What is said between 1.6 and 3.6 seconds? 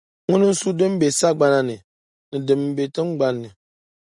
ni, ni din be tiŋgbani.